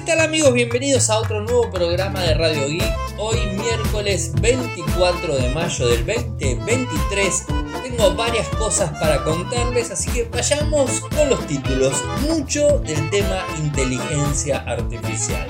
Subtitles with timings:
[0.00, 0.54] ¿Qué tal amigos?
[0.54, 2.90] Bienvenidos a otro nuevo programa de Radio Geek.
[3.18, 7.44] Hoy miércoles 24 de mayo del 2023
[7.82, 12.02] tengo varias cosas para contarles, así que vayamos con los títulos.
[12.22, 15.46] Mucho del tema inteligencia artificial.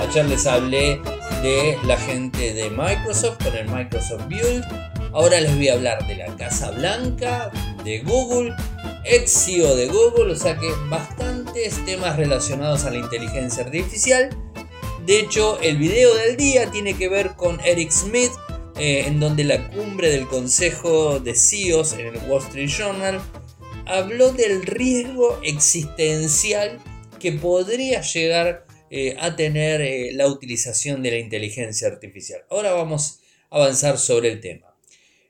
[0.00, 1.00] Ayer les hablé
[1.44, 4.64] de la gente de Microsoft con el Microsoft Build.
[5.12, 7.52] Ahora les voy a hablar de la Casa Blanca,
[7.84, 8.56] de Google,
[9.26, 14.30] CEO de Google, o sea que bastantes temas relacionados a la inteligencia artificial.
[15.06, 18.32] De hecho, el video del día tiene que ver con Eric Smith,
[18.78, 23.20] eh, en donde la cumbre del Consejo de CEOs en el Wall Street Journal
[23.86, 26.80] habló del riesgo existencial
[27.20, 32.42] que podría llegar eh, a tener eh, la utilización de la inteligencia artificial.
[32.50, 34.73] Ahora vamos a avanzar sobre el tema.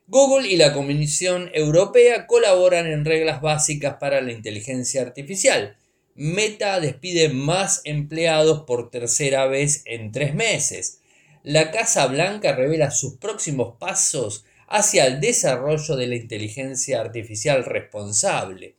[0.06, 5.78] Google y la Comisión Europea colaboran en reglas básicas para la inteligencia artificial.
[6.14, 11.00] Meta despide más empleados por tercera vez en tres meses.
[11.42, 18.74] La Casa Blanca revela sus próximos pasos hacia el desarrollo de la inteligencia artificial responsable.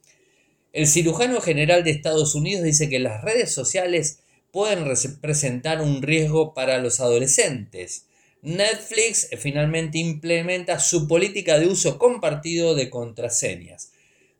[0.73, 4.19] El cirujano general de Estados Unidos dice que las redes sociales
[4.51, 8.05] pueden representar un riesgo para los adolescentes.
[8.45, 13.91] Netflix finalmente implementa su política de uso compartido de contraseñas.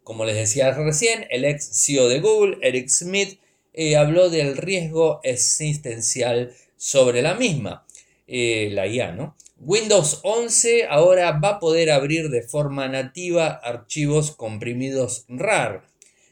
[0.03, 3.39] Como les decía recién, el ex CEO de Google, Eric Smith,
[3.73, 7.88] eh, habló del riesgo existencial sobre la misma,
[8.28, 9.36] eh, la IA, ¿no?
[9.58, 15.88] Windows 11 ahora va a poder abrir de forma nativa archivos comprimidos RAR.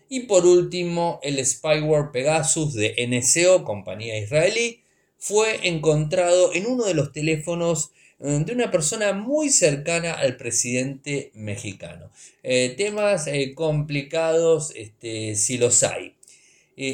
[0.10, 4.83] Y por último, el spyware Pegasus de NSO, compañía israelí,
[5.24, 11.32] fue encontrado en uno de los teléfonos eh, de una persona muy cercana al presidente
[11.34, 12.12] mexicano.
[12.44, 16.18] Eh, temas eh, complicados este, si los hay.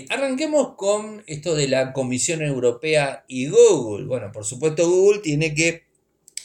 [0.10, 4.06] arranquemos con esto de la Comisión Europea y Google.
[4.06, 5.86] Bueno, por supuesto Google tiene que,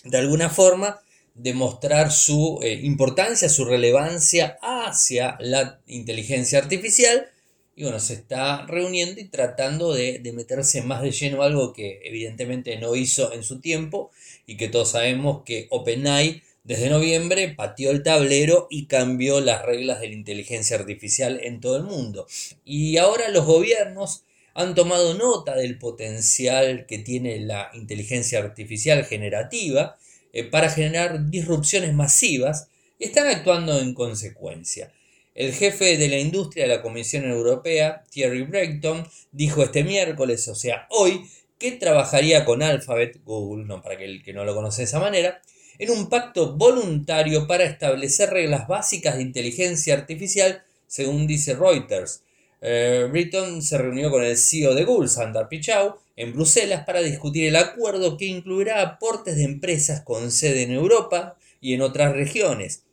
[0.05, 1.03] de alguna forma,
[1.35, 7.29] demostrar su importancia, su relevancia hacia la inteligencia artificial
[7.77, 12.77] y bueno, se está reuniendo y tratando de, meterse más de lleno algo que evidentemente
[12.79, 14.11] no hizo en su tiempo
[14.46, 20.01] y que todos sabemos que OpenAI desde noviembre pateó el tablero y cambió las reglas
[20.01, 22.27] de la inteligencia artificial en todo el mundo.
[22.64, 24.24] Y ahora los gobiernos
[24.55, 29.98] han tomado nota del potencial que tiene la inteligencia artificial generativa
[30.33, 32.68] eh, para generar disrupciones masivas
[32.98, 34.92] y están actuando en consecuencia.
[35.34, 40.55] El jefe de la industria de la Comisión Europea, Thierry Breton, dijo este miércoles, o
[40.55, 41.28] sea, hoy,
[41.58, 45.42] que trabajaría con Alphabet, Google, no para el que no lo conoce de esa manera,
[45.80, 52.22] en un pacto voluntario para establecer reglas básicas de inteligencia artificial, según dice Reuters.
[52.61, 57.48] Eh, Breton se reunió con el CEO de Google, Sundar Pichau, en Bruselas para discutir
[57.48, 62.83] el acuerdo que incluirá aportes de empresas con sede en Europa y en otras regiones.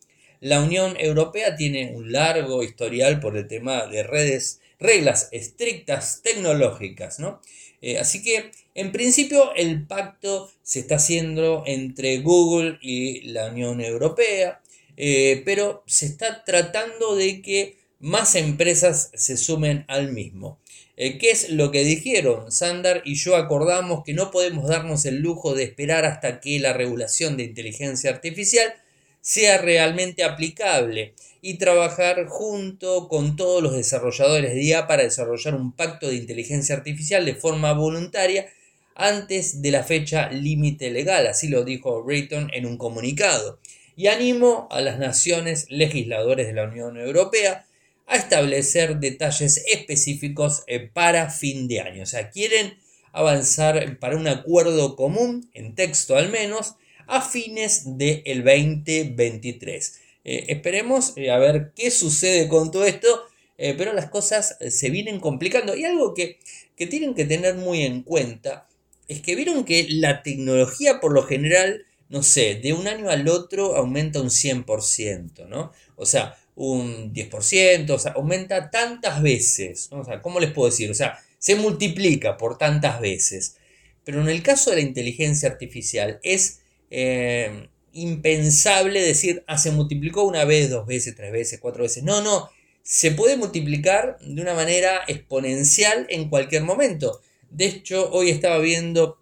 [0.41, 7.19] La Unión Europea tiene un largo historial por el tema de redes, reglas estrictas tecnológicas,
[7.19, 7.39] ¿no?
[7.81, 13.81] Eh, así que, en principio, el pacto se está haciendo entre Google y la Unión
[13.81, 14.61] Europea,
[14.97, 20.59] eh, pero se está tratando de que más empresas se sumen al mismo.
[20.97, 22.51] Eh, ¿Qué es lo que dijeron?
[22.51, 26.73] Sandar y yo acordamos que no podemos darnos el lujo de esperar hasta que la
[26.73, 28.73] regulación de inteligencia artificial
[29.21, 35.71] sea realmente aplicable y trabajar junto con todos los desarrolladores de IA para desarrollar un
[35.71, 38.47] pacto de inteligencia artificial de forma voluntaria
[38.95, 43.59] antes de la fecha límite legal, así lo dijo Rayton en un comunicado.
[43.95, 47.65] Y animo a las naciones legisladores de la Unión Europea
[48.07, 52.03] a establecer detalles específicos eh, para fin de año.
[52.03, 52.77] O sea, quieren
[53.13, 56.75] avanzar para un acuerdo común, en texto al menos,
[57.11, 59.99] a fines del 2023.
[60.23, 63.23] Eh, esperemos eh, a ver qué sucede con todo esto,
[63.57, 65.75] eh, pero las cosas se vienen complicando.
[65.75, 66.39] Y algo que,
[66.77, 68.67] que tienen que tener muy en cuenta
[69.09, 73.27] es que vieron que la tecnología por lo general, no sé, de un año al
[73.27, 75.73] otro aumenta un 100%, ¿no?
[75.97, 79.89] O sea, un 10%, o sea, aumenta tantas veces.
[79.91, 80.89] O sea, ¿cómo les puedo decir?
[80.89, 83.57] O sea, se multiplica por tantas veces.
[84.05, 86.60] Pero en el caso de la inteligencia artificial es
[86.91, 92.03] eh, impensable decir, ah, se multiplicó una vez, dos veces, tres veces, cuatro veces.
[92.03, 92.49] No, no,
[92.83, 97.21] se puede multiplicar de una manera exponencial en cualquier momento.
[97.49, 99.17] De hecho, hoy estaba viendo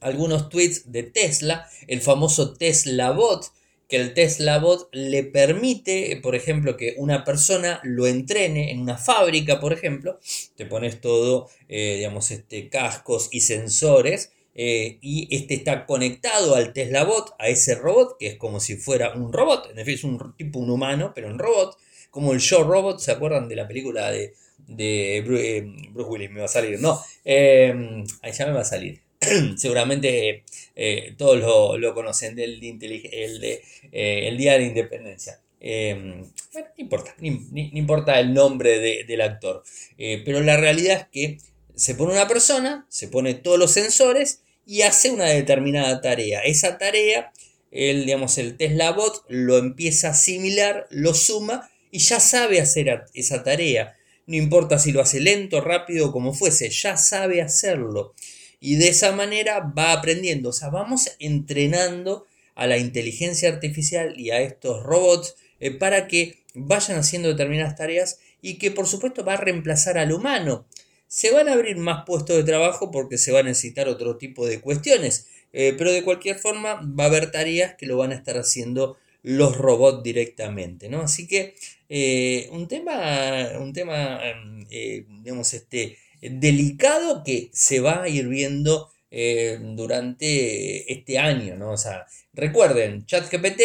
[0.00, 3.52] algunos tweets de Tesla, el famoso Tesla Bot,
[3.88, 8.96] que el Tesla Bot le permite, por ejemplo, que una persona lo entrene en una
[8.96, 10.18] fábrica, por ejemplo,
[10.56, 16.72] te pones todo, eh, digamos, este, cascos y sensores, eh, y este está conectado al
[16.72, 20.20] Tesla Bot, a ese robot, que es como si fuera un robot, en definitiva es
[20.22, 21.76] un tipo un humano, pero un robot,
[22.10, 24.34] como el Show Robot, ¿se acuerdan de la película de,
[24.66, 26.30] de Bruce, Willis?
[26.30, 29.00] Me va a salir, no, ahí ya me va a salir.
[29.56, 30.44] seguramente
[30.74, 33.62] eh, todos lo, conocen del el, de,
[33.92, 35.40] eh, el Día de la Independencia.
[35.60, 39.62] Em, bueno, no importa, ni, importa el nombre del actor.
[39.96, 41.38] Eh, pero la realidad es que
[41.74, 46.40] se pone una persona, se pone todos los sensores y hace una determinada tarea.
[46.40, 47.32] Esa tarea,
[47.70, 53.04] el, digamos, el Tesla Bot lo empieza a asimilar, lo suma y ya sabe hacer
[53.14, 53.96] esa tarea.
[54.26, 58.14] No importa si lo hace lento, rápido como fuese, ya sabe hacerlo
[58.62, 60.50] y de esa manera va aprendiendo.
[60.50, 66.38] O sea, vamos entrenando a la inteligencia artificial y a estos robots eh, para que
[66.54, 70.64] vayan haciendo determinadas tareas y que por supuesto va a reemplazar al humano.
[71.12, 74.46] Se van a abrir más puestos de trabajo porque se va a necesitar otro tipo
[74.46, 78.14] de cuestiones, eh, pero de cualquier forma va a haber tareas que lo van a
[78.14, 81.02] estar haciendo los robots directamente, ¿no?
[81.02, 81.54] Así que
[81.90, 84.22] eh, un tema, un tema,
[84.70, 91.72] digamos, este, delicado que se va a ir viendo eh, durante este año, ¿no?
[91.72, 93.60] O sea, recuerden, ChatGPT,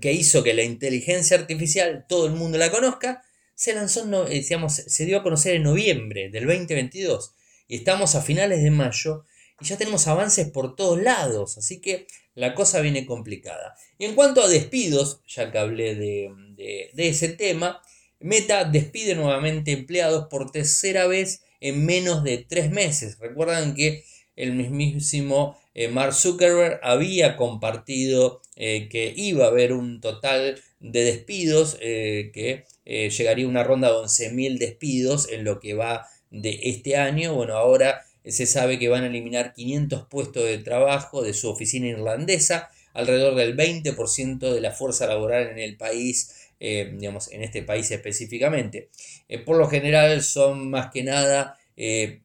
[0.00, 3.24] que hizo que la inteligencia artificial todo el mundo la conozca,
[3.56, 7.32] se lanzó, eh, se dio a conocer en noviembre del 2022
[7.66, 9.24] y estamos a finales de mayo
[9.60, 13.74] y ya tenemos avances por todos lados, así que la cosa viene complicada.
[13.98, 17.80] Y en cuanto a despidos, ya que hablé de, de ese tema,
[18.20, 23.18] Meta despide nuevamente empleados por tercera vez en menos de tres meses.
[23.18, 24.04] Recuerdan que
[24.36, 31.04] el mismísimo eh, Mark Zuckerberg había compartido eh, que iba a haber un total de
[31.04, 36.96] despidos, que llegaría a una ronda de 11.000 despidos en lo que va de este
[36.96, 37.34] año.
[37.34, 41.88] Bueno, ahora se sabe que van a eliminar 500 puestos de trabajo de su oficina
[41.88, 47.62] irlandesa, alrededor del 20% de la fuerza laboral en el país eh, digamos, en este
[47.62, 48.88] país específicamente.
[49.28, 52.22] Eh, por lo general son más que nada eh,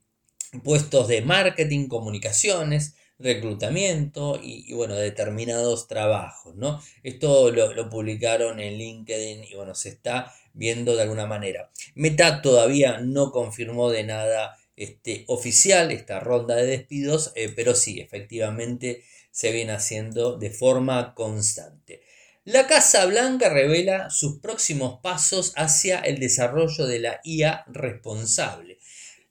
[0.64, 6.82] puestos de marketing, comunicaciones, reclutamiento y, bueno, determinados trabajos, ¿no?
[7.04, 11.72] Esto lo, publicaron en LinkedIn y bueno, se está viendo de alguna manera.
[11.96, 19.04] Meta todavía no confirmó de nada este, oficial esta ronda de despidos, pero sí, efectivamente
[19.32, 22.02] se viene haciendo de forma constante.
[22.44, 28.80] La Casa Blanca revela sus próximos pasos hacia el desarrollo de la IA responsable.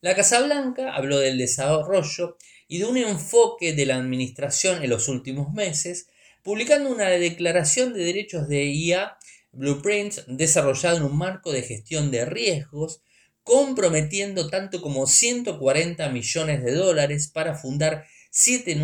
[0.00, 2.38] La Casa Blanca habló del desarrollo
[2.68, 6.06] y de un enfoque de la administración en los últimos meses,
[6.44, 9.18] publicando una declaración de derechos de IA
[9.52, 13.02] Blueprint desarrollada en un marco de gestión de riesgos,
[13.42, 18.78] comprometiendo tanto como 140 millones de dólares para fundar siete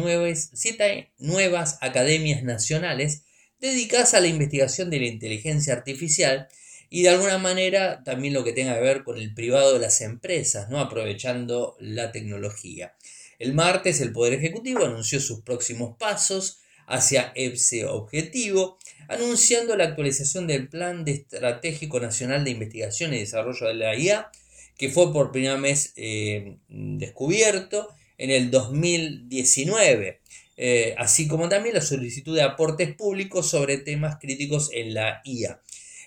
[0.52, 3.22] siete nuevas academias nacionales
[3.60, 6.48] dedicadas a la investigación de la inteligencia artificial
[6.90, 10.00] y de alguna manera también lo que tenga que ver con el privado de las
[10.00, 10.80] empresas, ¿no?
[10.80, 12.94] aprovechando la tecnología.
[13.38, 18.78] El martes el Poder Ejecutivo anunció sus próximos pasos hacia ese objetivo,
[19.08, 24.30] anunciando la actualización del Plan Estratégico Nacional de Investigación y Desarrollo de la IA,
[24.76, 27.88] que fue por primera vez eh, descubierto
[28.18, 30.20] en el 2019.
[30.58, 35.60] Eh, así como también la solicitud de aportes públicos sobre temas críticos en la IA.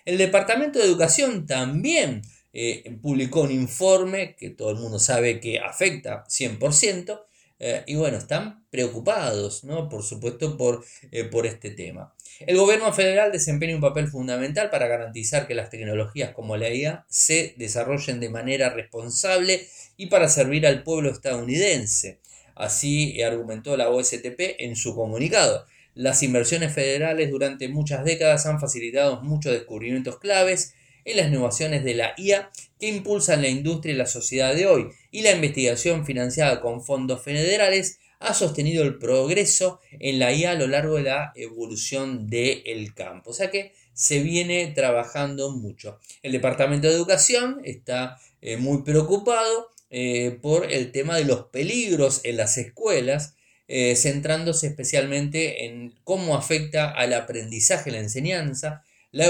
[0.06, 2.24] El Departamento de Educación también
[2.54, 7.22] eh, publicó un informe que todo el mundo sabe que afecta 100%,
[7.60, 9.88] eh, y bueno, están preocupados, ¿no?
[9.88, 10.84] Por supuesto, por,
[11.30, 12.16] por este tema.
[12.40, 17.06] El gobierno federal desempeña un papel fundamental para garantizar que las tecnologías como la IA
[17.10, 19.68] se desarrollen de manera responsable
[19.98, 22.20] y para servir al pueblo estadounidense.
[22.56, 25.66] Así argumentó la OSTP en su comunicado.
[25.96, 31.96] Las inversiones federales durante muchas décadas han facilitado muchos descubrimientos claves en las innovaciones de
[31.96, 36.62] la IA que impulsan la industria y la sociedad de hoy, y la investigación financiada
[36.62, 41.32] con fondos federales ha sostenido el progreso en la IA a lo largo de la
[41.36, 43.32] evolución del campo.
[43.32, 46.00] O sea que se viene trabajando mucho.
[46.22, 52.22] El Departamento de Educación está eh, muy preocupado eh, por el tema de los peligros
[52.24, 53.36] en las escuelas,
[53.68, 59.28] eh, centrándose especialmente en cómo afecta al aprendizaje, la enseñanza, la,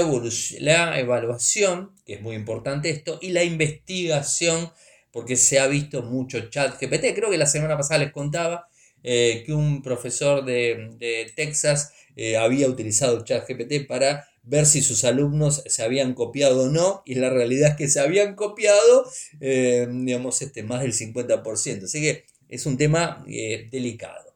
[0.60, 4.70] la evaluación, que es muy importante esto, y la investigación,
[5.10, 7.14] porque se ha visto mucho chat GPT.
[7.14, 8.69] Creo que la semana pasada les contaba
[9.02, 11.92] que un profesor de, Texas
[12.38, 17.30] había utilizado ChatGPT para ver si sus alumnos se habían copiado o no, y la
[17.30, 19.06] realidad es que se habían copiado,
[19.40, 21.84] digamos, este, más del 50%.
[21.84, 24.30] Así que es un tema delicado.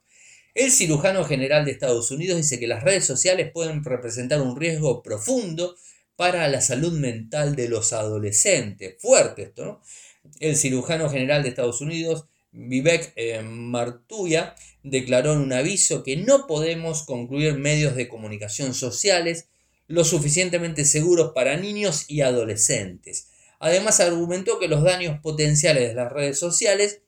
[0.55, 5.03] El cirujano general de Estados Unidos dice que las redes sociales pueden representar un riesgo
[5.03, 5.77] profundo
[6.15, 8.95] para la salud mental de los adolescentes.
[9.01, 9.83] Fuerte esto, ¿no?
[10.39, 16.47] El cirujano general de Estados Unidos, Vivek eh, Martuya, declaró en un aviso que no
[16.47, 19.49] podemos concluir medios de comunicación sociales
[19.87, 23.29] lo suficientemente seguros para niños y adolescentes.
[23.59, 27.01] Además argumentó que los daños potenciales de las redes sociales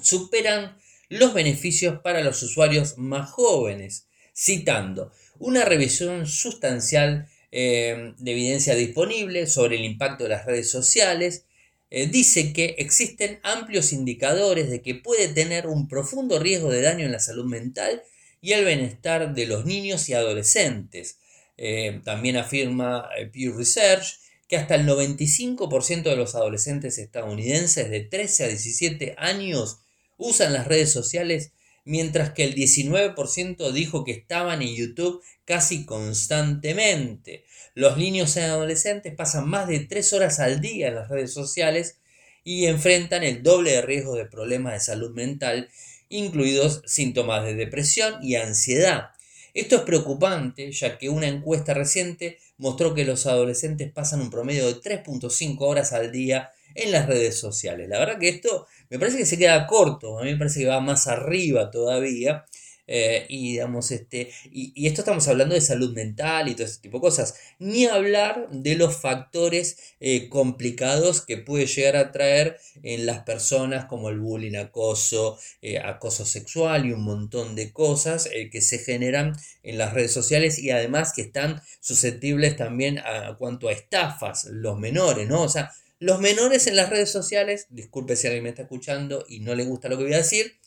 [0.00, 0.76] superan
[1.08, 9.46] los beneficios para los usuarios más jóvenes, citando una revisión sustancial eh, de evidencia disponible
[9.46, 11.45] sobre el impacto de las redes sociales,
[11.90, 17.04] eh, dice que existen amplios indicadores de que puede tener un profundo riesgo de daño
[17.04, 18.02] en la salud mental
[18.40, 21.18] y el bienestar de los niños y adolescentes.
[21.56, 28.44] Eh, también afirma Pew Research que hasta el 95% de los adolescentes estadounidenses de 13
[28.44, 29.80] a 17 años
[30.16, 31.52] usan las redes sociales,
[31.84, 37.44] mientras que el 19% dijo que estaban en YouTube casi constantemente.
[37.76, 41.98] Los niños y adolescentes pasan más de 3 horas al día en las redes sociales
[42.42, 45.68] y enfrentan el doble de riesgo de problemas de salud mental,
[46.08, 49.10] incluidos síntomas de depresión y ansiedad.
[49.52, 54.66] Esto es preocupante, ya que una encuesta reciente mostró que los adolescentes pasan un promedio
[54.66, 57.90] de 3.5 horas al día en las redes sociales.
[57.90, 60.66] La verdad que esto me parece que se queda corto, a mí me parece que
[60.66, 62.46] va más arriba todavía.
[62.86, 66.98] Eh, y digamos, este, y, esto estamos hablando de salud mental y todo ese tipo
[66.98, 67.34] de cosas.
[67.58, 73.86] Ni hablar de los factores eh, complicados que puede llegar a traer en las personas,
[73.86, 79.32] como el bullying, acoso, eh, acoso sexual y un montón de cosas que se generan
[79.62, 84.44] en las redes sociales y además que están susceptibles también a, a cuanto a estafas,
[84.44, 85.42] los menores, ¿no?
[85.42, 89.40] O sea, los menores en las redes sociales, disculpe si alguien me está escuchando y
[89.40, 90.58] no le gusta lo que voy a decir,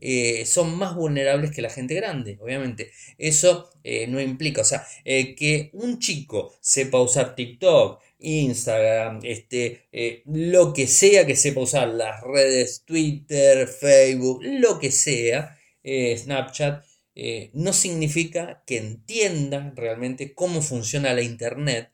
[0.00, 2.90] eh, son más vulnerables que la gente grande, obviamente.
[3.18, 9.86] Eso eh, no implica, o sea, eh, que un chico sepa usar TikTok, Instagram, este,
[10.26, 16.82] lo que sea que sepa usar, las redes Twitter, Facebook, lo que sea, Snapchat,
[17.52, 21.90] no significa que entienda realmente cómo funciona la Internet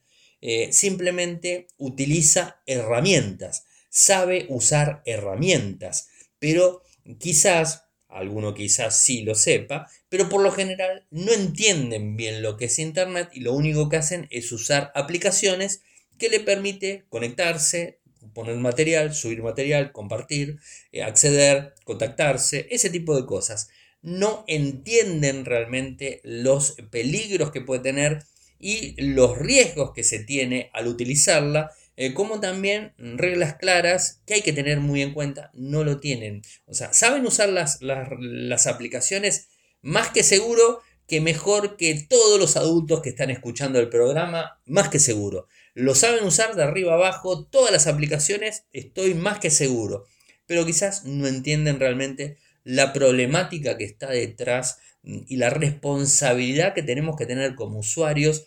[0.70, 6.82] simplemente utiliza herramientas, sabe usar herramientas, pero
[7.18, 12.66] quizás, alguno quizás sí lo sepa, pero por lo general no entienden bien lo que
[12.66, 15.82] es Internet y lo único que hacen es usar aplicaciones
[16.18, 18.00] que le permite conectarse,
[18.34, 20.58] poner material, subir material, compartir,
[20.92, 23.70] eh, acceder, contactarse, ese tipo de cosas.
[24.02, 28.24] No entienden realmente los peligros que puede tener
[28.58, 31.72] y los riesgos que se tiene al utilizarla,
[32.02, 36.42] eh, como también reglas claras que hay que tener muy en cuenta, no lo tienen.
[36.66, 39.50] O sea, saben usar las, las, aplicaciones
[39.82, 44.88] más que seguro, que mejor que todos los adultos que están escuchando el programa, más
[44.88, 45.46] que seguro.
[45.74, 50.06] Lo saben usar de arriba abajo, todas las aplicaciones, estoy más que seguro.
[50.46, 57.14] Pero quizás no entienden realmente la problemática que está detrás y la responsabilidad que tenemos
[57.14, 58.44] que tener como usuarios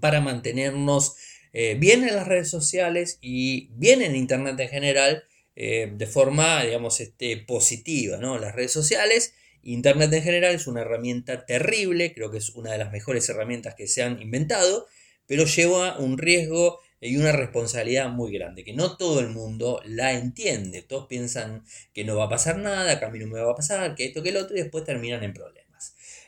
[0.00, 1.14] para mantenernos
[1.54, 6.64] eh, bien en las redes sociales y bien en Internet en general eh, de forma,
[6.64, 8.18] digamos, este, positiva.
[8.18, 8.38] ¿no?
[8.38, 12.78] Las redes sociales, Internet en general es una herramienta terrible, creo que es una de
[12.78, 14.86] las mejores herramientas que se han inventado,
[15.26, 20.12] pero lleva un riesgo y una responsabilidad muy grande, que no todo el mundo la
[20.12, 20.82] entiende.
[20.82, 23.56] Todos piensan que no va a pasar nada, que a mí no me va a
[23.56, 25.63] pasar, que esto, que el otro, y después terminan en problemas.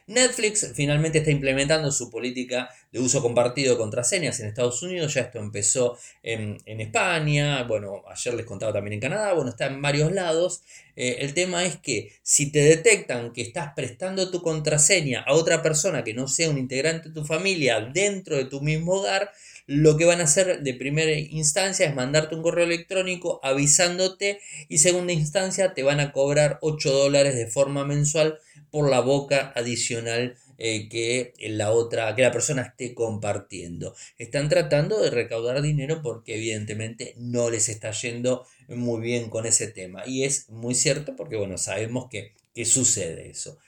[0.08, 5.12] Netflix finalmente está implementando su política de uso compartido de contraseñas en Estados Unidos.
[5.12, 9.82] Ya esto empezó en, España, bueno, ayer les contaba también en Canadá, bueno, está en
[9.82, 10.62] varios lados.
[10.94, 15.60] Eh, el tema es que si te detectan que estás prestando tu contraseña a otra
[15.60, 19.32] persona que no sea un integrante de tu familia dentro de tu mismo hogar,
[19.66, 24.78] lo que van a hacer de primera instancia es mandarte un correo electrónico avisándote y
[24.78, 28.38] segunda instancia te van a cobrar 8 dólares de forma mensual
[28.70, 33.94] por la boca adicional eh, que la otra, que la persona esté compartiendo.
[34.16, 39.66] Están tratando de recaudar dinero porque evidentemente no les está yendo muy bien con ese
[39.66, 40.06] tema.
[40.06, 43.58] Y es muy cierto porque, bueno, sabemos que, que sucede eso.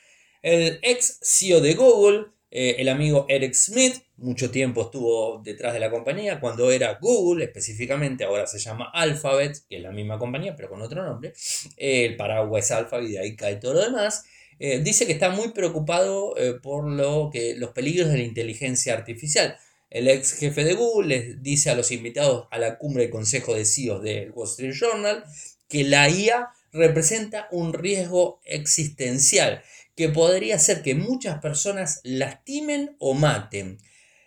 [0.42, 5.80] El ex CEO de Google, eh, el amigo Eric Smith, mucho tiempo estuvo detrás de
[5.80, 10.56] la compañía, cuando era Google específicamente, ahora se llama Alphabet, que es la misma compañía
[10.56, 11.32] pero con otro nombre.
[11.76, 14.24] el paraguas es Alphabet y de ahí cae todo lo demás.
[14.58, 19.56] dice que está muy preocupado por lo que, los peligros de la inteligencia artificial.
[19.90, 23.54] El ex jefe de Google les dice a los invitados a la cumbre del Consejo
[23.54, 25.24] de CEOs del Wall Street Journal
[25.68, 29.62] que la IA representa un riesgo existencial
[29.98, 33.78] que podría hacer que muchas personas lastimen o maten.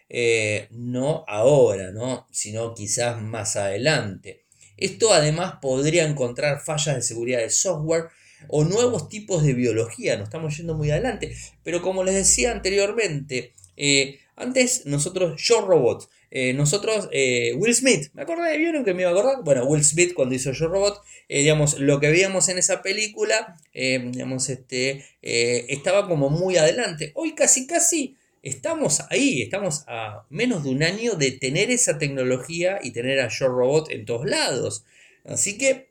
[0.10, 2.28] Eh, no ahora, ¿no?
[2.30, 4.44] sino quizás más adelante.
[4.76, 8.10] Esto además podría encontrar fallas de seguridad de software
[8.50, 11.34] o nuevos tipos de biología, nos estamos yendo muy adelante.
[11.64, 18.10] Pero como les decía anteriormente, eh, antes nosotros, Yo Robot, eh, nosotros, eh, Will Smith,
[18.14, 19.44] me acordé, ¿vieron que me iba a acordar?
[19.44, 24.50] Bueno, Will Smith cuando hizo Yo Robot, digamos, lo que veíamos en esa película, digamos,
[24.50, 27.12] este, estaba como muy adelante.
[27.16, 32.80] Hoy casi, casi estamos ahí, estamos a menos de un año de tener esa tecnología
[32.82, 34.86] y tener a Yo Robot en todos lados.
[35.26, 35.90] Así que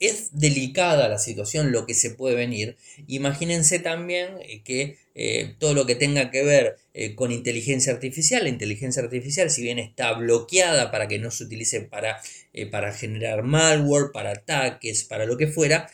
[0.00, 2.76] es delicada la situación, lo que se puede venir.
[3.06, 8.44] Imagínense también eh, que eh, todo lo que tenga que ver eh, con inteligencia artificial,
[8.44, 12.20] la inteligencia artificial, si bien está bloqueada para que no se utilice para,
[12.70, 15.90] para generar malware, para ataques, para lo que fuera,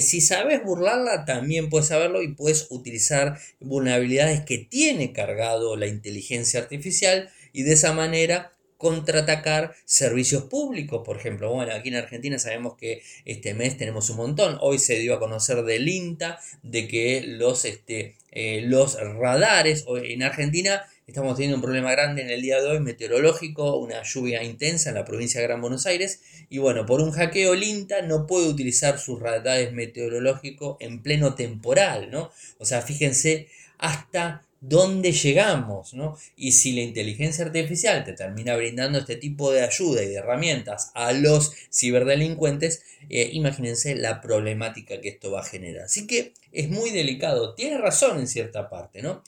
[0.00, 6.58] si sabes burlarla, también puedes saberlo y puedes utilizar vulnerabilidades que tiene cargado la inteligencia
[6.58, 11.52] artificial y de esa manera contraatacar servicios públicos, por ejemplo.
[11.52, 14.56] Bueno, aquí en Argentina sabemos que este mes tenemos un montón.
[14.60, 20.22] Hoy se dio a conocer del INTA de que los, este, eh, los radares en
[20.22, 24.90] Argentina estamos teniendo un problema grande en el día de hoy meteorológico, una lluvia intensa
[24.90, 28.26] en la provincia de Gran Buenos Aires y bueno, por un hackeo el INTA no
[28.26, 32.30] puede utilizar sus radares meteorológicos en pleno temporal, ¿no?
[32.58, 36.18] O sea, fíjense hasta dónde llegamos, ¿no?
[36.36, 40.90] Y si la inteligencia artificial te termina brindando este tipo de ayuda y de herramientas
[40.94, 45.84] a los ciberdelincuentes, eh, imagínense la problemática que esto va a generar.
[45.84, 49.22] Así que es muy delicado, tiene razón en cierta parte, ¿no?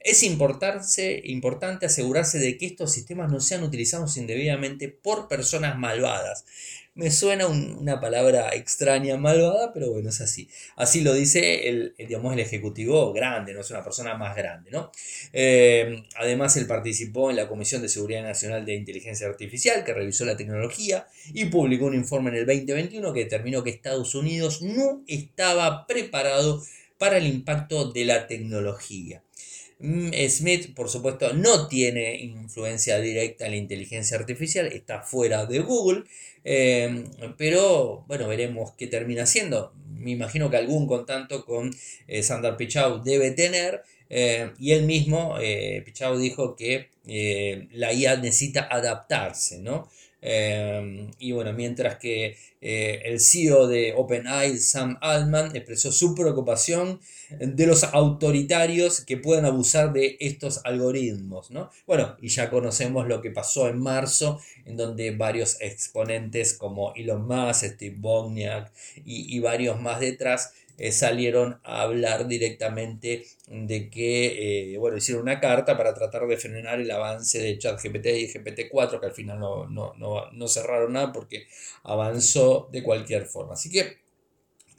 [0.00, 6.44] Es importante asegurarse de que estos sistemas no sean utilizados indebidamente por personas malvadas.
[6.96, 10.48] Me suena una palabra extraña, malvada, pero bueno, es así.
[10.76, 14.70] Así lo dice el, digamos, el ejecutivo grande, no es una persona más grande.
[14.70, 14.90] ¿no?
[15.34, 20.24] Eh, además, él participó en la Comisión de Seguridad Nacional de Inteligencia Artificial, que revisó
[20.24, 25.02] la tecnología y publicó un informe en el 2021 que determinó que Estados Unidos no
[25.06, 26.62] estaba preparado
[26.96, 29.22] para el impacto de la tecnología.
[29.78, 35.58] Mm, Smith, por supuesto, no tiene influencia directa en la inteligencia artificial, está fuera de
[35.60, 36.04] Google,
[36.44, 37.04] eh,
[37.36, 39.72] pero bueno, veremos qué termina siendo.
[39.90, 41.74] Me imagino que algún contacto con
[42.08, 45.36] eh, Sandar Pichau debe tener, eh, y él mismo,
[45.84, 46.88] Pichau, dijo que
[47.72, 49.88] la IA necesita adaptarse, ¿no?
[50.28, 56.98] Em, y bueno, mientras que eh, el CEO de OpenAI, Sam Altman, expresó su preocupación
[57.30, 61.52] de los autoritarios que puedan abusar de estos algoritmos.
[61.52, 61.70] ¿no?
[61.86, 67.24] Bueno, y ya conocemos lo que pasó en marzo, en donde varios exponentes como Elon
[67.24, 68.72] Musk, Steve Wozniak
[69.04, 75.22] y, y varios más detrás eh, salieron a hablar directamente de que, eh, bueno, hicieron
[75.22, 79.38] una carta para tratar de frenar el avance de ChatGPT y GPT-4, que al final
[79.38, 81.46] no, no cerraron nada porque
[81.82, 83.54] avanzó de cualquier forma.
[83.54, 83.98] Así que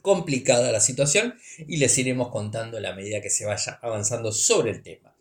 [0.02, 4.70] complicada la situación y les iremos contando a la medida que se vaya avanzando sobre
[4.70, 5.14] el tema.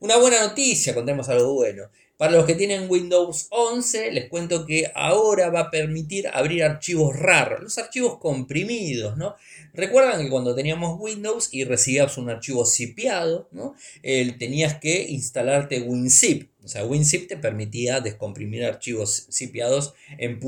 [0.00, 1.90] Una buena noticia, contemos algo bueno.
[2.18, 7.14] Para los que tienen Windows 11, les cuento que ahora va a permitir abrir archivos
[7.14, 9.36] RAR, los archivos comprimidos, ¿no?
[9.72, 13.76] Recuerdan que cuando teníamos Windows y recibías un archivo zipeado, ¿no?
[14.02, 16.50] tenías que instalarte WinZip.
[16.64, 20.40] O sea, WinZip te permitía descomprimir archivos zipeados en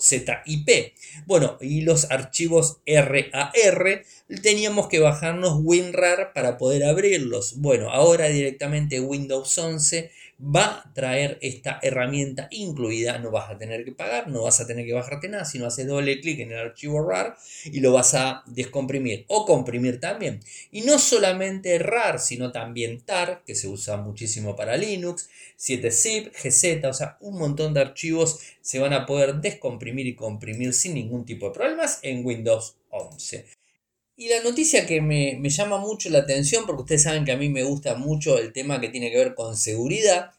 [0.00, 0.28] .zip.
[1.26, 4.02] Bueno, y los archivos RAR
[4.42, 7.58] teníamos que bajarnos WinRAR para poder abrirlos.
[7.58, 13.84] Bueno, ahora directamente Windows 11 va a traer esta herramienta incluida, no vas a tener
[13.84, 16.58] que pagar, no vas a tener que bajarte nada, sino haces doble clic en el
[16.58, 20.40] archivo RAR y lo vas a descomprimir o comprimir también.
[20.70, 26.86] Y no solamente RAR, sino también TAR, que se usa muchísimo para Linux, 7zip, GZ,
[26.86, 31.24] o sea, un montón de archivos se van a poder descomprimir y comprimir sin ningún
[31.24, 33.57] tipo de problemas en Windows 11.
[34.20, 37.48] Y la noticia que me, llama mucho la atención, porque ustedes saben que a mí
[37.50, 40.32] me gusta mucho el tema que tiene que ver con seguridad,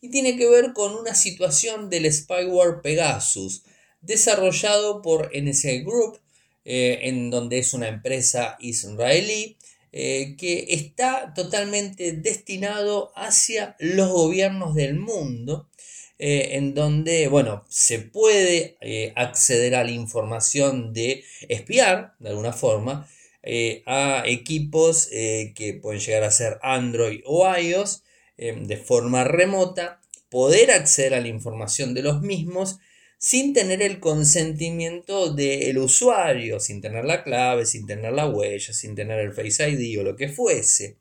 [0.00, 3.62] y tiene que ver con una situación del spyware Pegasus,
[4.00, 6.18] desarrollado por NSA Group,
[6.64, 9.58] eh, en donde es una empresa israelí,
[9.92, 15.68] eh, que está totalmente destinado hacia los gobiernos del mundo,
[16.18, 18.78] eh, en donde, bueno, se puede
[19.14, 23.06] acceder a la información de espiar, de alguna forma,
[23.86, 28.02] a equipos que pueden llegar a ser Android o iOS
[28.36, 32.78] de forma remota, poder acceder a la información de los mismos
[33.18, 38.94] sin tener el consentimiento del usuario, sin tener la clave, sin tener la huella, sin
[38.94, 40.98] tener el Face ID o lo que fuese.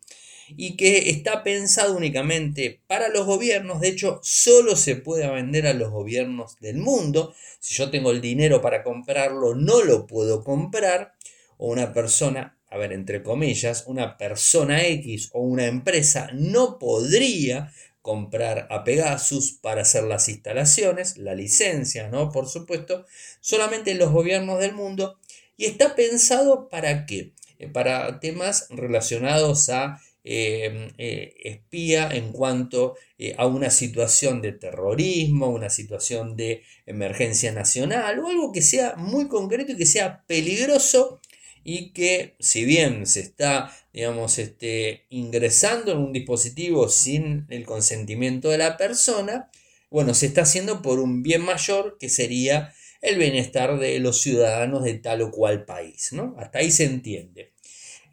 [0.48, 5.74] Y que está pensado únicamente para los gobiernos, de hecho solo se puede vender a
[5.74, 7.34] los gobiernos del mundo.
[7.60, 11.15] Si yo tengo el dinero para comprarlo, no lo puedo comprar.
[11.58, 17.72] O una persona, a ver, entre comillas, una persona X o una empresa no podría
[18.06, 22.32] comprar a Pegasus para hacer las instalaciones, la licencia, ¿no?
[22.32, 23.08] Por supuesto,
[23.42, 25.18] solamente los gobiernos del mundo.
[25.58, 27.34] Y está pensado para qué?
[27.58, 32.96] Eh, para temas relacionados a eh, eh, espía en cuanto
[33.38, 39.28] a una situación de terrorismo, una situación de emergencia nacional o algo que sea muy
[39.28, 41.22] concreto y que sea peligroso
[41.68, 48.50] y que si bien se está, digamos, este, ingresando en un dispositivo sin el consentimiento
[48.50, 49.50] de la persona,
[49.90, 54.84] bueno, se está haciendo por un bien mayor que sería el bienestar de los ciudadanos
[54.84, 56.36] de tal o cual país, ¿no?
[56.38, 57.54] Hasta ahí se entiende.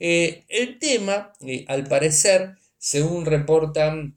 [0.00, 4.16] Eh, el tema, eh, al parecer, según reportan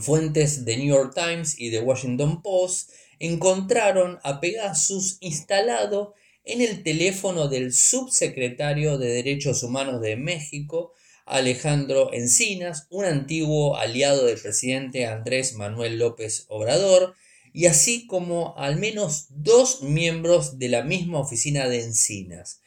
[0.00, 6.82] fuentes de New York Times y de Washington Post, encontraron a Pegasus instalado en el
[6.82, 10.92] teléfono del subsecretario de Derechos Humanos de México,
[11.24, 17.14] Alejandro Encinas, un antiguo aliado del presidente Andrés Manuel López Obrador,
[17.52, 22.60] y así como al menos dos miembros de la misma oficina de Encinas.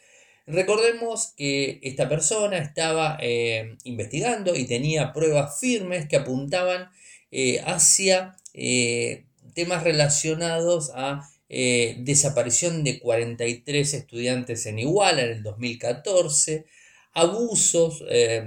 [0.48, 6.90] Recordemos que esta persona estaba eh, investigando y tenía pruebas firmes que apuntaban
[7.32, 15.44] eh, hacia eh, temas relacionados a eh, desaparición de 43 estudiantes en Iguala en el
[15.44, 16.66] 2014,
[17.14, 18.44] abusos eh,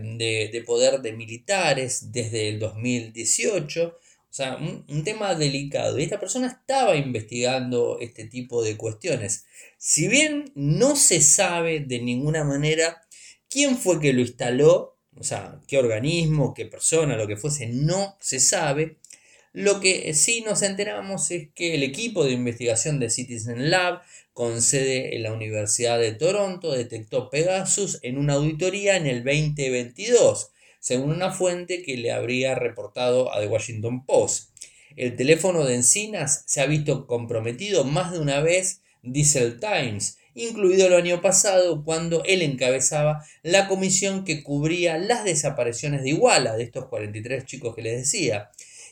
[0.52, 5.98] de, poder de militares desde el 2018, o sea, un, tema delicado.
[5.98, 9.46] Y esta persona estaba investigando este tipo de cuestiones.
[9.78, 13.00] Si bien no se sabe de ninguna manera
[13.48, 18.16] quién fue que lo instaló, o sea, qué organismo, qué persona, lo que fuese, no
[18.20, 18.98] se sabe.
[19.58, 24.62] Lo que sí nos enteramos es que el equipo de investigación de Citizen Lab, con
[24.62, 31.10] sede en la Universidad de Toronto, detectó Pegasus en una auditoría en el 2022, según
[31.10, 34.50] una fuente que le habría reportado a The Washington Post.
[34.94, 40.18] El teléfono de Encinas se ha visto comprometido más de una vez, dice el Times,
[40.36, 46.54] incluido el año pasado cuando él encabezaba la comisión que cubría las desapariciones de Iguala,
[46.54, 48.50] de estos 43 chicos que les decía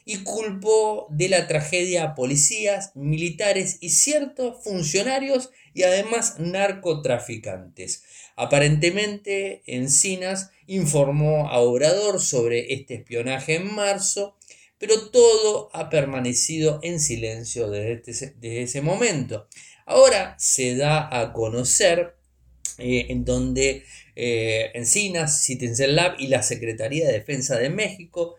[0.08, 8.04] y culpó de la tragedia a policías, militares y ciertos funcionarios y además narcotraficantes.
[8.36, 14.36] Aparentemente, Encinas informó a Obrador sobre este espionaje en marzo,
[14.78, 19.48] pero todo ha permanecido en silencio desde, ese momento.
[19.86, 22.14] Ahora se da a conocer
[22.78, 23.82] eh, en donde
[24.14, 28.36] eh, Encinas, Citizen Lab y la Secretaría de Defensa de México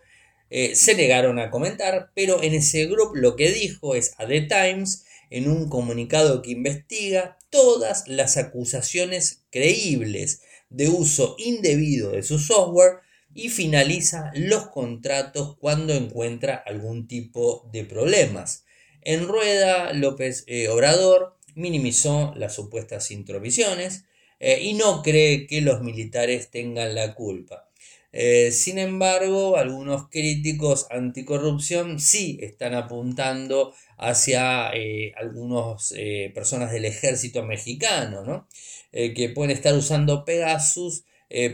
[0.50, 4.42] eh, se negaron a comentar, pero en ese grupo lo que dijo es a The
[4.42, 12.38] Times en un comunicado que investiga todas las acusaciones creíbles de uso indebido de su
[12.38, 12.98] software
[13.34, 18.64] y finaliza los contratos cuando encuentra algún tipo de problemas.
[19.02, 24.04] En rueda, López eh, Obrador minimizó las supuestas intromisiones
[24.40, 27.67] eh, y no cree que los militares tengan la culpa.
[28.12, 36.86] Eh, sin embargo, algunos críticos anticorrupción sí están apuntando hacia eh, algunas eh, personas del
[36.86, 38.46] ejército mexicano,
[38.90, 41.04] que pueden estar usando Pegasus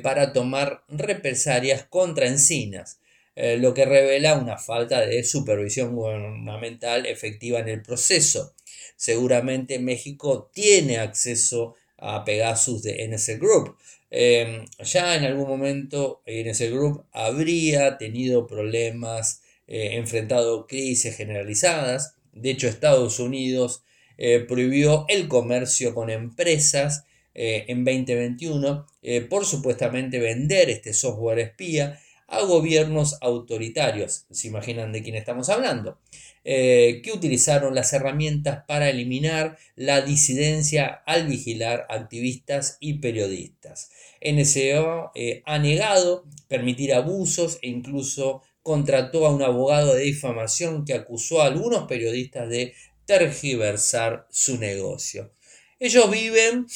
[0.04, 3.00] para tomar represalias contra Encinas,
[3.34, 8.54] lo que revela una falta de supervisión gubernamental efectiva en el proceso.
[8.96, 13.76] Seguramente México tiene acceso a Pegasus de NS Group,
[14.16, 22.14] Em, ya en algún momento en ese grupo habría tenido problemas, eh, enfrentado crisis generalizadas.
[22.32, 23.82] De hecho, Estados Unidos
[24.16, 28.86] eh, prohibió el comercio con empresas eh, en 2021
[29.28, 31.98] por supuestamente vender este software espía
[32.28, 34.26] a gobiernos autoritarios.
[34.30, 35.98] ¿Se imaginan de quién estamos hablando?
[36.46, 43.90] Eh, que utilizaron las herramientas para eliminar la disidencia al vigilar activistas y periodistas.
[44.20, 50.92] NSO eh, ha negado permitir abusos e incluso contrató a un abogado de difamación que
[50.92, 52.74] acusó a algunos periodistas de
[53.06, 55.32] tergiversar su negocio.
[55.78, 56.66] Ellos viven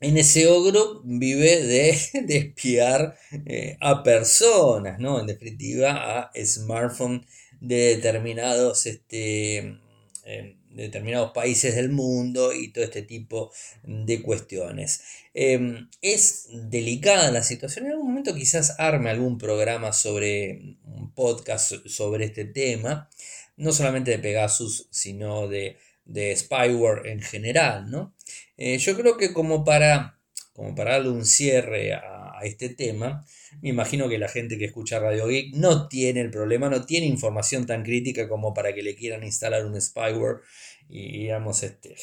[0.00, 1.90] NSO Group vive de,
[2.36, 5.20] espiar eh, a personas, ¿no?
[5.20, 7.26] En definitiva, a smartphones
[7.60, 9.58] de determinados, este,
[10.24, 15.02] em, determinados países del mundo y todo este tipo de cuestiones.
[15.34, 17.86] Em, es delicada la situación.
[17.86, 23.10] En algún momento quizás arme algún programa sobre un podcast sobre este tema,
[23.56, 28.14] no solamente de Pegasus, sino de, de spyware en general, ¿no?
[28.56, 30.18] Eh, yo creo que como para,
[30.52, 33.24] como para darle un cierre a, este tema,
[33.62, 37.06] me imagino que la gente que escucha Radio Geek no tiene el problema, no tiene
[37.06, 40.40] información tan crítica como para que le quieran instalar un spyware
[40.88, 41.94] y digamos este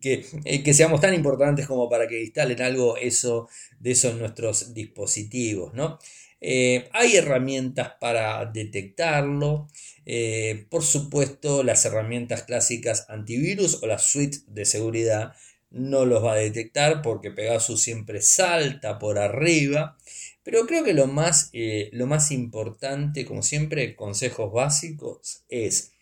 [0.00, 4.18] que, eh, que seamos tan importantes como para que instalen algo eso de eso en
[4.18, 5.98] nuestros dispositivos ¿no?
[6.40, 9.68] Eh, hay herramientas para detectarlo
[10.68, 15.32] por supuesto las herramientas clásicas antivirus o la suite de seguridad
[15.76, 19.96] no los va a detectar porque Pegasus siempre salta por arriba.
[20.42, 25.92] Pero creo que lo más, eh, lo más importante, como siempre, consejos básicos, es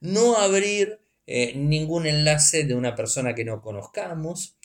[0.00, 4.56] no abrir eh, ningún enlace de una persona que no conozcamos,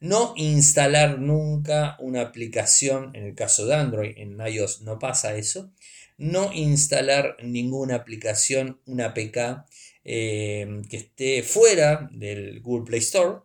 [0.00, 5.70] no instalar nunca una aplicación, en el caso de Android, en iOS no pasa eso,
[6.16, 9.66] no instalar ninguna aplicación, una APK
[10.04, 13.40] eh, que esté fuera del Google Play Store,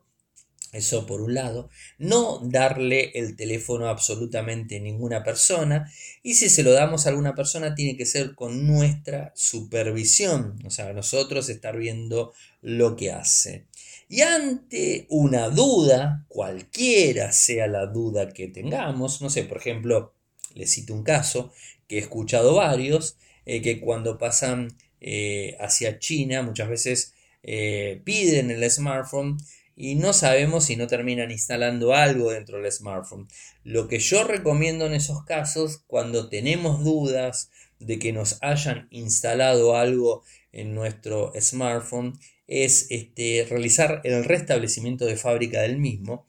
[0.71, 5.91] eso por un lado, no darle el teléfono a absolutamente ninguna persona.
[6.23, 10.69] Y si se lo damos a alguna persona tiene que ser con nuestra supervisión, o
[10.69, 13.65] sea, nosotros estar viendo lo que hace.
[14.07, 20.13] Y ante una duda, cualquiera sea la duda que tengamos, no sé, por ejemplo,
[20.53, 21.53] le cito un caso
[21.87, 28.51] que he escuchado varios, eh, que cuando pasan eh, hacia China muchas veces eh, piden
[28.51, 29.37] el smartphone
[29.81, 33.27] y no sabemos si no terminan instalando algo dentro del smartphone.
[33.63, 39.75] Lo que yo recomiendo en esos casos, cuando tenemos dudas de que nos hayan instalado
[39.75, 42.13] algo en nuestro smartphone,
[42.45, 46.27] es este, realizar el restablecimiento de fábrica del mismo.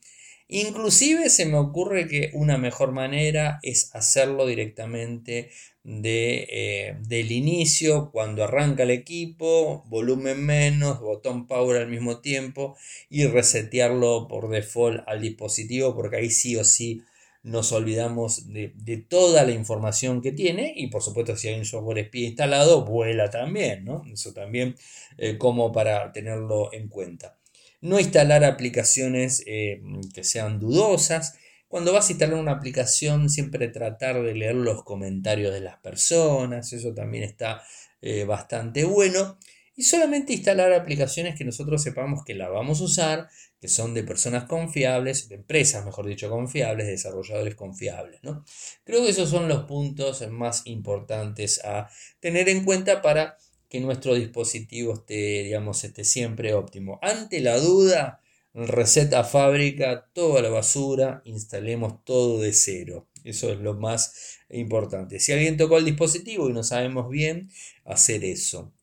[0.55, 5.51] Inclusive se me ocurre que una mejor manera es hacerlo directamente
[5.83, 12.77] de, eh, del inicio, cuando arranca el equipo, volumen menos, botón power al mismo tiempo
[13.09, 17.01] y resetearlo por default al dispositivo porque ahí sí o sí
[17.43, 22.01] nos olvidamos de, toda la información que tiene y por supuesto si hay un software
[22.01, 24.05] espía instalado vuela también, ¿no?
[24.13, 24.77] Eso también
[25.17, 27.39] eh, como para tenerlo en cuenta.
[27.83, 29.83] No instalar aplicaciones eh,
[30.15, 31.37] que sean dudosas,
[31.73, 36.71] cuando vas a instalar una aplicación, siempre tratar de leer los comentarios de las personas,
[36.75, 37.63] eso también está
[38.03, 39.39] eh, bastante bueno.
[39.75, 44.03] Y solamente instalar aplicaciones que nosotros sepamos que la vamos a usar, que son de
[44.03, 48.21] personas confiables, de empresas, mejor dicho, confiables, desarrolladores confiables.
[48.23, 48.45] ¿no?
[48.85, 51.89] Creo que esos son los puntos más importantes a
[52.21, 53.39] tener en cuenta para
[53.73, 56.99] que nuestro dispositivo esté, digamos, esté siempre óptimo.
[57.01, 58.21] Ante la duda,
[58.53, 63.09] receta fábrica, toda la basura, instalemos todo de cero.
[63.25, 65.21] Eso es lo más importante.
[65.21, 67.49] Si alguien tocó el dispositivo y no sabemos bien,
[67.87, 68.75] hacer eso.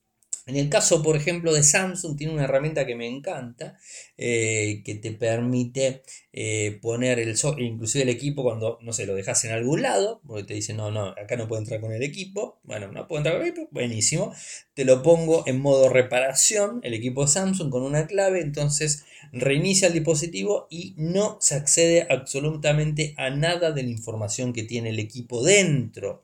[0.49, 3.77] En el caso, por ejemplo, de Samsung, tiene una herramienta que me encanta,
[4.17, 6.01] eh, que te permite
[6.33, 10.45] eh, poner el inclusive el equipo cuando, no sé, lo dejas en algún lado, porque
[10.45, 12.59] te dice, no, no, acá no puedo entrar con el equipo.
[12.63, 14.33] Bueno, no puedo entrar con el equipo, buenísimo.
[14.73, 19.93] Te lo pongo en modo reparación, el equipo Samsung con una clave, entonces reinicia el
[19.93, 25.43] dispositivo y no se accede absolutamente a nada de la información que tiene el equipo
[25.43, 26.23] dentro.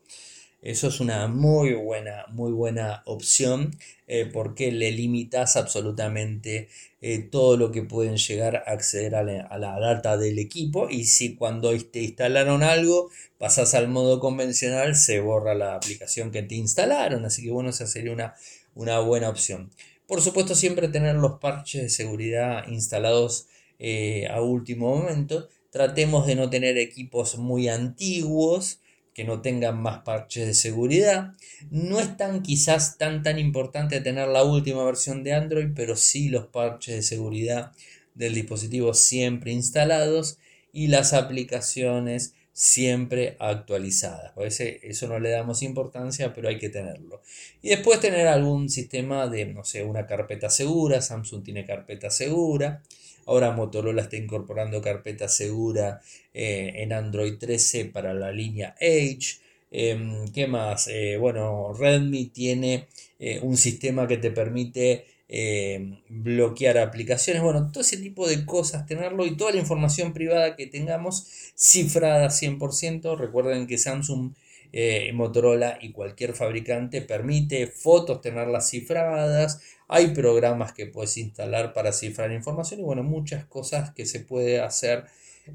[0.65, 6.69] Eso es una muy buena, muy buena opción eh, porque le limitas absolutamente
[7.01, 11.35] eh, todo lo que pueden llegar a acceder a la, data del equipo y si
[11.35, 17.25] cuando te instalaron algo pasas al modo convencional se borra la aplicación que te instalaron.
[17.25, 18.33] Así que bueno, esa sería una,
[18.73, 19.69] una buena opción.
[20.07, 25.47] Por supuesto siempre tener los parches de seguridad instalados eh, a último momento.
[25.69, 28.79] Tratemos de no tener equipos muy antiguos
[29.15, 31.33] que no tengan más parches de seguridad.
[31.71, 36.29] No es tan quizás tan tan importante tener la última versión de Android, pero sí
[36.29, 37.71] los parches de seguridad
[38.13, 40.37] del dispositivo siempre instalados
[40.73, 44.33] y las aplicaciones siempre actualizadas.
[44.33, 47.21] Por eso no le damos importancia, pero hay que tenerlo.
[47.61, 51.01] Y después tener algún sistema de, no sé, una carpeta segura.
[51.01, 52.81] Samsung tiene carpeta segura.
[53.25, 56.01] Ahora Motorola está incorporando carpeta segura
[56.33, 59.39] eh, en Android 13 para la línea Edge.
[59.71, 60.87] Em, ¿Qué más?
[60.87, 62.87] Eh, bueno, Redmi tiene
[63.19, 68.85] eh, un sistema que te permite eh, bloquear aplicaciones, bueno, todo ese tipo de cosas,
[68.85, 73.17] tenerlo y toda la información privada que tengamos cifrada 100%.
[73.17, 74.33] Recuerden que Samsung,
[74.77, 79.61] eh, Motorola y cualquier fabricante permite fotos tenerlas cifradas.
[79.87, 84.59] Hay programas que puedes instalar para cifrar información y bueno, muchas cosas que se puede
[84.59, 85.05] hacer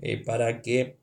[0.00, 0.96] eh, para que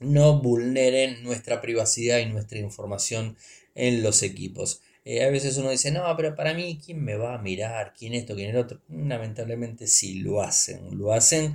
[0.00, 3.36] no vulneren nuestra privacidad y nuestra información
[3.76, 4.82] en los equipos.
[5.04, 7.94] Eh, a veces uno dice, no, pero para mí, ¿quién me va a mirar?
[7.96, 8.34] ¿Quién esto?
[8.34, 8.80] ¿Quién el otro?
[8.88, 10.98] Lamentablemente sí lo hacen.
[10.98, 11.54] Lo hacen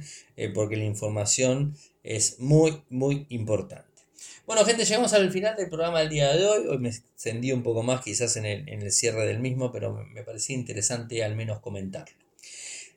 [0.53, 3.88] porque la información es muy, muy importante.
[4.49, 6.65] Bueno, gente, llegamos al final del programa del día de hoy.
[6.65, 10.03] Hoy me extendí un poco más quizás en el, en el cierre del mismo, pero
[10.11, 12.15] me parecía interesante al menos comentarlo.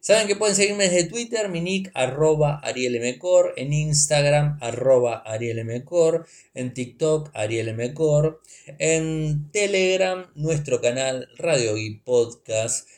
[0.00, 6.72] Saben que pueden seguirme desde Twitter, mi nick arroba arielmcor, en Instagram arroba arielmcor, en
[6.72, 8.40] TikTok arielmcor,
[8.78, 12.88] en Telegram nuestro canal Radio y Podcast,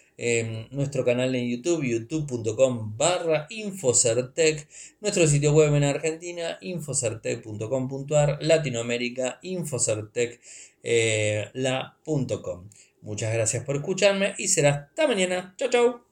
[0.70, 4.68] nuestro canal en YouTube, youtube.com barra Infocertec,
[5.00, 10.40] nuestro sitio web en Argentina, infocertec.com.ar, Latinoamérica, infocertec.com.
[10.82, 11.50] Eh,
[13.02, 15.54] Muchas gracias por escucharme y será hasta mañana.
[15.58, 16.00] Chau, chau.